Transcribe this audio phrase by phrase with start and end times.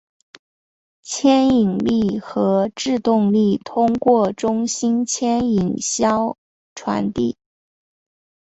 [1.03, 6.39] 牵引力和制动力通过中心牵引销
[6.73, 7.37] 传递。